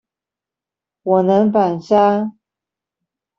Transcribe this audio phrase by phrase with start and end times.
[1.03, 2.31] 我能反殺